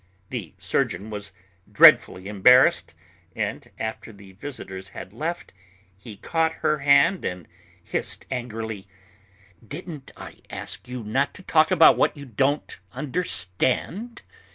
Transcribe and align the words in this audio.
The 0.31 0.55
surgeon 0.57 1.11
was 1.11 1.31
dreadfully 1.71 2.27
embarrassed, 2.27 2.95
and 3.35 3.69
after 3.77 4.11
the 4.11 4.31
visitors 4.31 4.89
had 4.97 5.13
left, 5.13 5.53
he 5.95 6.17
caught 6.17 6.51
her 6.65 6.79
hand 6.79 7.23
and 7.23 7.47
hissed 7.83 8.25
angrily: 8.31 8.87
"Didn't 9.63 10.11
I 10.17 10.37
ask 10.49 10.87
you 10.87 11.03
not 11.03 11.35
to 11.35 11.43
talk 11.43 11.69
about 11.69 11.97
what 11.99 12.17
you 12.17 12.25
don't 12.25 12.79
understand? 12.91 14.23